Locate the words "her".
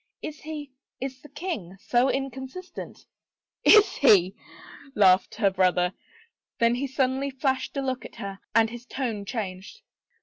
5.35-5.51, 8.15-8.39